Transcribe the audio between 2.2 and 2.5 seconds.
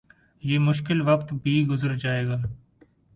گا